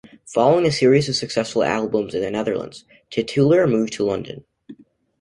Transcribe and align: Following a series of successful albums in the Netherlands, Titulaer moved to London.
Following 0.25 0.65
a 0.65 0.71
series 0.71 1.07
of 1.09 1.15
successful 1.15 1.61
albums 1.63 2.15
in 2.15 2.21
the 2.21 2.31
Netherlands, 2.31 2.85
Titulaer 3.11 3.67
moved 3.69 3.93
to 3.93 4.03
London. 4.03 4.43